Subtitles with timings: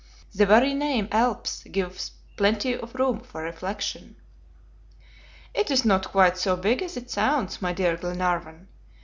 [0.33, 4.15] "The very name Alps gives plenty of room for reflection."
[5.53, 8.67] "It is not quite so big as it sounds, my dear Glenarvan.